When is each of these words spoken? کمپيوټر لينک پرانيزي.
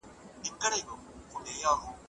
کمپيوټر 0.43 0.71
لينک 0.73 0.89
پرانيزي. 1.31 1.75